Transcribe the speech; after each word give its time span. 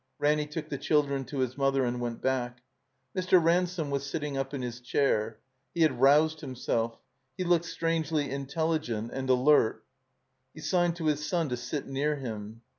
Ranny 0.17 0.47
took 0.47 0.69
the 0.69 0.79
children 0.79 1.25
to 1.25 1.37
his 1.41 1.55
mother 1.59 1.85
and 1.85 2.01
went 2.01 2.23
back. 2.23 2.63
Mr. 3.15 3.39
Ransome 3.39 3.91
was 3.91 4.03
sitting 4.03 4.35
up 4.35 4.51
in 4.51 4.63
his 4.63 4.79
chair. 4.79 5.37
He 5.75 5.83
had 5.83 6.01
roused 6.01 6.41
himself. 6.41 6.97
He 7.37 7.43
looked 7.43 7.65
strangely 7.65 8.31
in 8.31 8.47
telligent 8.47 9.11
and 9.13 9.29
alert. 9.29 9.85
He 10.55 10.59
signed 10.61 10.95
to 10.95 11.05
his 11.05 11.23
son 11.27 11.49
to 11.49 11.55
sit 11.57 11.85
near 11.85 12.15
him. 12.15 12.61